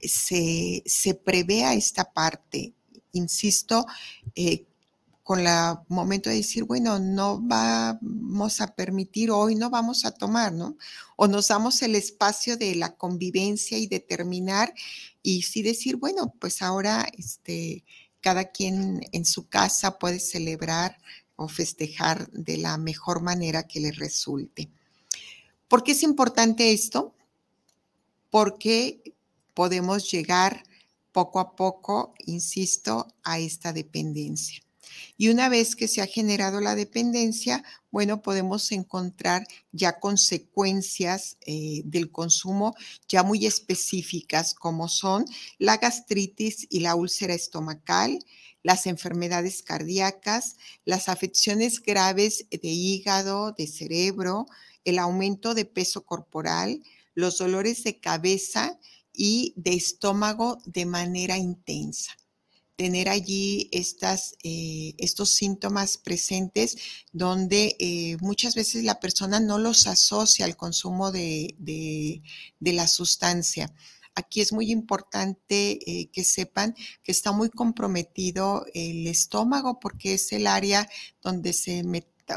[0.00, 2.72] se, se prevea esta parte.
[3.12, 3.86] Insisto,
[4.36, 4.66] eh,
[5.30, 10.52] con el momento de decir, bueno, no vamos a permitir hoy, no vamos a tomar,
[10.52, 10.76] ¿no?
[11.14, 14.74] O nos damos el espacio de la convivencia y determinar
[15.22, 17.84] y sí decir, bueno, pues ahora este,
[18.20, 20.98] cada quien en su casa puede celebrar
[21.36, 24.68] o festejar de la mejor manera que le resulte.
[25.68, 27.14] ¿Por qué es importante esto?
[28.30, 29.14] Porque
[29.54, 30.64] podemos llegar
[31.12, 34.60] poco a poco, insisto, a esta dependencia.
[35.20, 41.82] Y una vez que se ha generado la dependencia, bueno, podemos encontrar ya consecuencias eh,
[41.84, 42.74] del consumo
[43.06, 45.26] ya muy específicas, como son
[45.58, 48.24] la gastritis y la úlcera estomacal,
[48.62, 50.56] las enfermedades cardíacas,
[50.86, 54.46] las afecciones graves de hígado, de cerebro,
[54.86, 58.80] el aumento de peso corporal, los dolores de cabeza
[59.12, 62.16] y de estómago de manera intensa
[62.80, 66.78] tener allí estas, eh, estos síntomas presentes
[67.12, 72.22] donde eh, muchas veces la persona no los asocia al consumo de,
[72.58, 73.70] la sustancia.
[74.14, 80.32] Aquí es muy importante eh, que sepan que está muy comprometido el estómago porque es
[80.32, 80.88] el área
[81.20, 81.84] donde se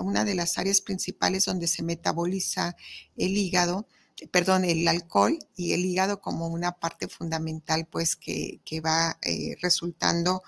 [0.01, 2.75] una de las áreas principales donde se metaboliza
[3.15, 3.87] el hígado
[4.31, 10.43] perdón, el alcohol y el hígado como una parte fundamental, pues que, va eh, resultando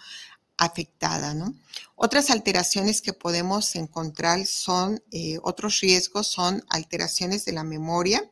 [0.58, 1.54] afectada, ¿no?
[1.96, 8.24] Otras alteraciones que podemos encontrar son, eh, otros riesgos son alteraciones de la memoria.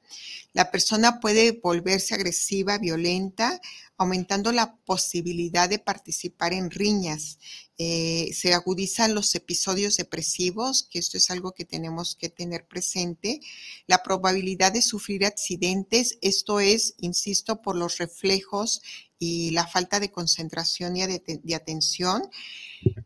[0.54, 3.60] La persona puede volverse agresiva, violenta,
[3.98, 7.40] aumentando la posibilidad de participar en riñas.
[7.80, 13.42] Eh, se agudizan los episodios depresivos, que esto es algo que tenemos que tener presente.
[13.88, 18.82] La probabilidad de sufrir accidentes, esto es, insisto, por los reflejos
[19.18, 22.30] y la falta de concentración y de, atención.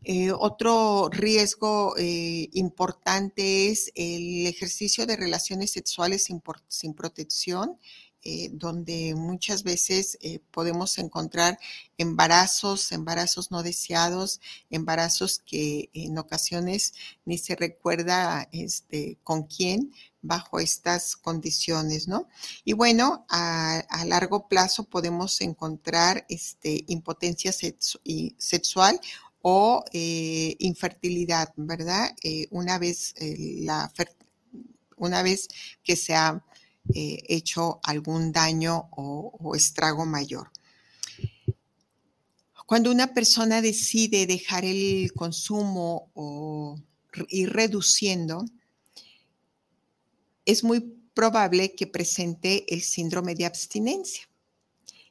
[0.02, 6.26] Eh, otro riesgo eh, importante es el ejercicio de relaciones sexuales
[6.68, 7.78] sin protección.
[8.24, 11.56] Eh, donde muchas veces eh, podemos encontrar
[11.98, 14.40] embarazos, embarazos no deseados,
[14.70, 16.94] embarazos que en ocasiones
[17.24, 22.28] ni se recuerda este, con quién bajo estas condiciones, ¿no?
[22.64, 29.00] Y bueno, a, largo plazo podemos encontrar este, impotencia sexual
[29.42, 32.16] o eh, infertilidad, ¿verdad?
[32.50, 33.92] una vez la
[34.96, 35.48] una vez
[35.84, 36.44] que se ha
[36.94, 40.50] eh, hecho algún daño o, estrago mayor.
[42.66, 46.78] Cuando una persona decide dejar el consumo o
[47.28, 48.44] ir reduciendo,
[50.44, 50.80] es muy
[51.14, 54.28] probable que presente el síndrome de abstinencia.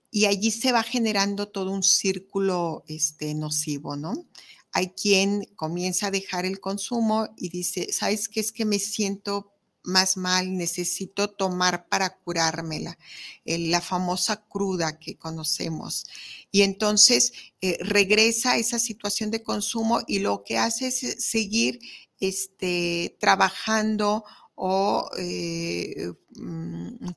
[0.09, 4.25] Y allí se va generando todo un círculo este, nocivo, ¿no?
[4.71, 9.56] Hay quien comienza a dejar el consumo y dice, ¿sabes qué es que me siento
[9.87, 12.97] más mal, necesito tomar para curármela,
[13.45, 16.05] la famosa cruda que conocemos.
[16.51, 17.31] Y entonces
[17.61, 21.79] eh, regresa a esa situación de consumo y lo que hace es eh, seguir
[22.19, 24.25] este, trabajando
[24.55, 27.07] o eh, mm,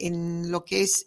[0.00, 1.06] en lo que es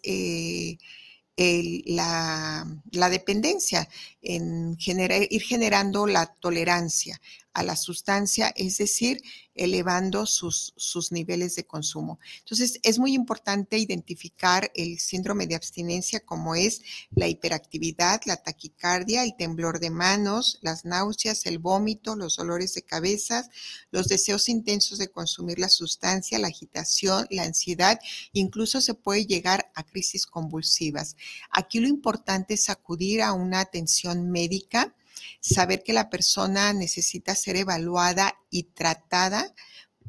[1.86, 2.66] la,
[3.10, 3.88] dependencia,
[4.20, 7.20] en ir generando la tolerancia
[7.52, 9.20] a la sustancia, es decir,
[9.54, 12.18] elevando sus, sus niveles de consumo.
[12.40, 16.82] Entonces, es muy importante identificar el síndrome de abstinencia como es
[17.14, 22.82] la hiperactividad, la taquicardia, el temblor de manos, las náuseas, el vómito, los dolores de
[22.82, 23.48] cabeza,
[23.90, 27.98] los deseos intensos de consumir la sustancia, la agitación, la ansiedad,
[28.32, 31.16] incluso se puede llegar a crisis convulsivas.
[31.50, 34.94] Aquí lo importante es acudir a una atención médica
[35.40, 39.54] saber que la persona necesita ser evaluada y tratada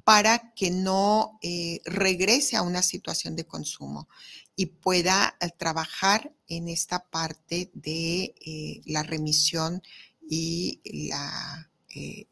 [0.06, 4.08] para que no eh, regrese a una situación de consumo
[4.56, 9.82] y pueda eh, trabajar en esta parte de eh, la remisión
[10.30, 10.80] y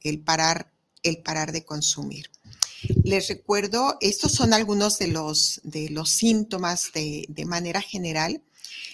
[0.02, 0.72] el, parar,
[1.02, 2.30] el parar de consumir.
[3.04, 8.42] Les recuerdo, estos son algunos de los, de los síntomas de, de manera general.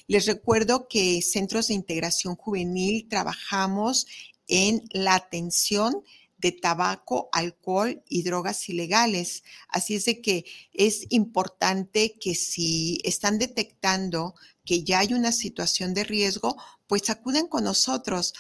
[0.08, 4.08] Les recuerdo que Centros de Integración Juvenil trabajamos
[4.48, 6.04] en la atención
[6.40, 9.44] de tabaco, alcohol y drogas ilegales.
[9.68, 15.94] Así es de que es importante que si están detectando que ya hay una situación
[15.94, 16.56] de riesgo,
[16.88, 18.34] pues acuden con nosotros.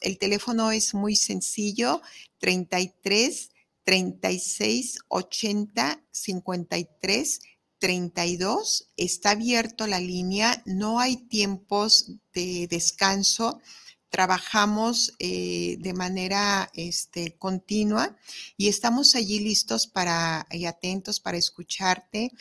[0.00, 2.02] el teléfono es muy sencillo,
[2.38, 3.50] 33
[3.84, 7.40] 36 80 53
[7.86, 13.60] 32 está abierto la línea, no hay tiempos de descanso,
[14.08, 18.16] trabajamos eh, de manera este, continua
[18.56, 22.32] y estamos allí listos para y atentos para escucharte,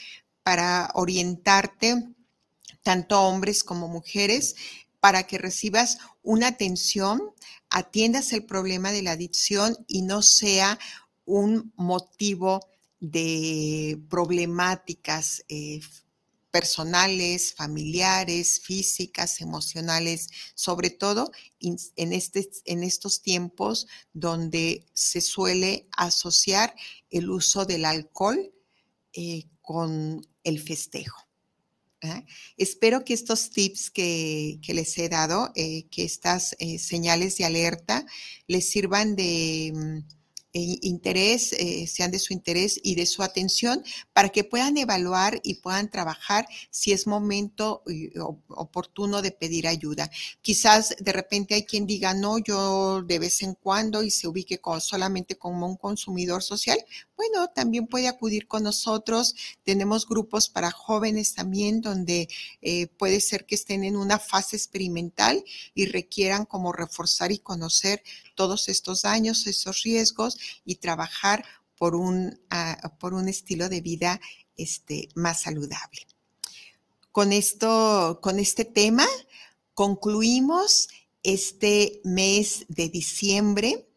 [0.42, 2.08] para orientarte,
[2.82, 4.56] tanto hombres como mujeres,
[5.00, 7.22] para que recibas una atención,
[7.70, 10.80] atiendas el problema de la adicción y no sea
[11.24, 12.62] un motivo
[13.00, 15.82] de problemáticas eh,
[16.52, 21.30] personales, familiares, físicas, emocionales, sobre todo
[21.60, 26.74] en, este, en estos tiempos donde se suele asociar
[27.10, 28.54] el uso del alcohol
[29.12, 31.26] eh, con el festejo.
[32.04, 32.24] ¿ah?
[32.56, 38.06] Espero que estos tips que, les he dado, eh, que estas eh, señales de alerta
[38.48, 40.04] les sirvan de mm, eh,
[40.60, 43.84] interés, eh, sean de su interés y de su atención
[44.14, 47.84] para que puedan evaluar y puedan trabajar si es momento
[48.50, 50.10] oportuno de pedir ayuda.
[50.42, 54.60] Quizás de repente hay quien diga, no, yo de vez en cuando y se ubique
[54.80, 56.78] solamente como un consumidor social.
[57.16, 59.36] Bueno, también puede acudir con nosotros.
[59.64, 62.28] Tenemos grupos para jóvenes también donde
[62.62, 65.44] eh, puede ser que estén en una fase experimental
[65.74, 68.04] y requieran como reforzar y conocer
[68.36, 71.44] todos estos daños, esos riesgos y trabajar
[71.78, 74.22] por un, ah, por un estilo de vida
[74.58, 76.08] este, más saludable.
[77.12, 79.06] Con esto, con este tema,
[79.74, 80.90] concluimos
[81.24, 83.88] este mes de diciembre.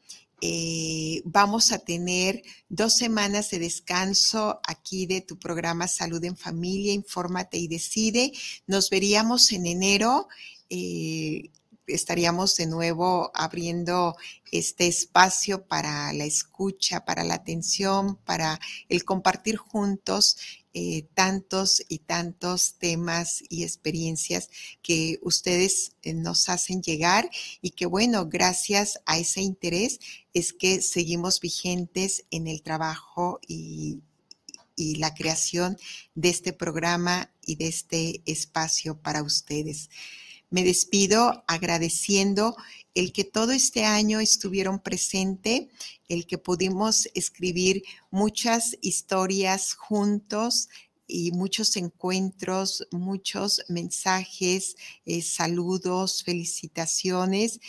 [0.41, 6.93] Eh, vamos a tener dos semanas de descanso aquí de tu programa Salud en Familia,
[6.93, 8.33] Infórmate y Decide.
[8.67, 10.29] Nos veríamos en enero.
[10.71, 11.51] Eh,
[11.89, 14.17] estaríamos de nuevo abriendo
[14.53, 20.37] este espacio para la escucha, para la atención, para el compartir juntos
[20.75, 24.49] eh, tantos y tantos temas y experiencias
[24.81, 27.29] que ustedes eh, nos hacen llegar
[27.61, 29.99] y que bueno, gracias a ese interés
[30.35, 34.03] es que seguimos vigentes en el trabajo y,
[34.77, 35.77] y la creación
[36.15, 39.91] de este programa y de este espacio para ustedes.
[40.51, 42.57] Me despido agradeciendo
[42.95, 45.69] el que todo este año estuvieron presente,
[46.09, 50.69] el que pudimos escribir muchas historias juntos
[51.07, 54.77] y muchos encuentros, muchos mensajes,
[55.07, 57.61] eh, saludos, felicitaciones,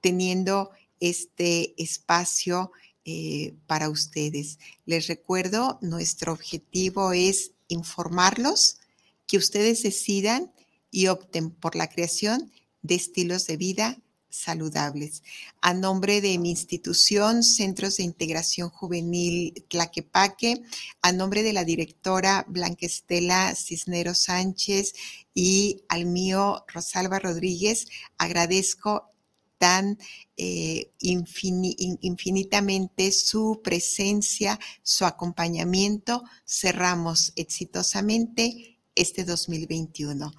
[0.00, 0.70] teniendo
[1.00, 2.72] este espacio
[3.04, 4.58] eh, para ustedes.
[4.86, 8.78] Les recuerdo, nuestro objetivo es informarlos,
[9.26, 10.52] que ustedes decidan
[10.92, 13.98] y opten por la creación de estilos de vida
[14.32, 15.22] saludables.
[15.60, 20.62] A nombre de mi institución, Centros de Integración Juvenil Tlaquepaque,
[21.02, 24.94] a nombre de la directora Blanca Estela Cisneros Sánchez
[25.34, 29.10] y al mío Rosalba Rodríguez, agradezco
[29.58, 29.98] tan
[30.36, 36.24] eh, infinitamente su presencia, su acompañamiento.
[36.44, 40.32] Cerramos exitosamente este 2021.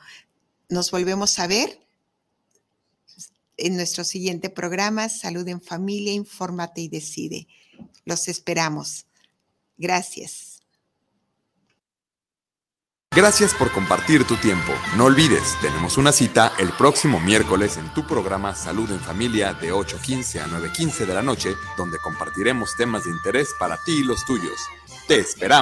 [0.69, 1.79] Nos volvemos a ver
[3.57, 7.47] en nuestro siguiente programa, Salud en Familia, Infórmate y Decide.
[8.05, 9.05] Los esperamos.
[9.77, 10.53] Gracias.
[13.15, 14.73] Gracias por compartir tu tiempo.
[14.97, 19.71] No olvides, tenemos una cita el próximo miércoles en tu programa Salud en Familia de
[19.71, 24.25] 8.15 a 9.15 de la noche, donde compartiremos temas de interés para ti y los
[24.25, 24.59] tuyos.
[25.07, 25.61] Te esperamos.